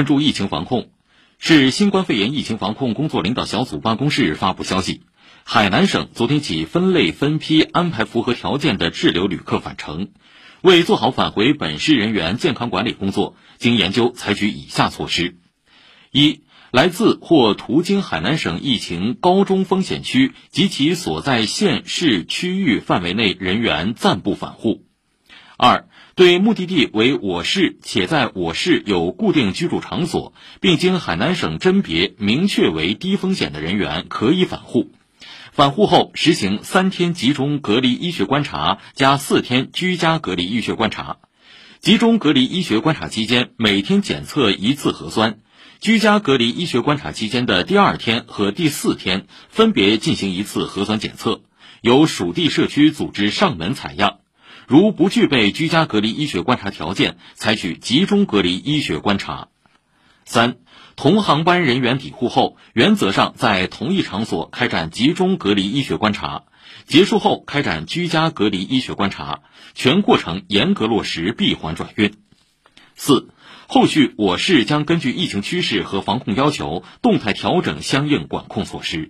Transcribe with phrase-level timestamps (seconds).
[0.00, 0.88] 关注疫情防控，
[1.38, 5.02] 市新冠肺炎疫情防控工作领导小组办公室发布消息，
[5.44, 10.08] 海南省昨天起分类分批安排符合条件的滞留旅客返程。
[10.62, 15.36] 为做好返回本市人员健康管理工作，经研究采取以下措施：
[16.12, 24.80] 一、来自或途经海南省疫情高中风险区及其所在县市区域范围内人员暂不返沪；
[25.58, 25.89] 二、
[26.20, 34.90] 对目的地为我市且在我市有固定居住场所，并经海南省甄别明确为低风险的人员，可以返沪。
[35.50, 41.16] 返沪后实行三天集中隔离医学观察加四天居家隔离医学观察。
[41.78, 45.36] 集中隔离医学观察期间，每天检测一次核酸；
[45.80, 51.40] 居家隔离医学观察期间的第二天和第四天分别进行一次核酸检测，
[51.80, 54.18] 由属地社区组织上门采样。
[54.70, 59.48] 如不具备居家隔离医学观察条件，采取集中隔离医学观察。
[60.24, 60.58] 三。
[60.94, 66.44] 同航班人员抵沪后，原则上在同一场所开展集中隔离医学观察，
[66.84, 69.40] 结束后开展居家隔离医学观察，
[69.74, 72.14] 全过程严格落实闭环转运。
[72.94, 73.30] 四，
[73.66, 79.08] 后续我市将根据疫情趋势和防控要求，动态调整相应管控措施。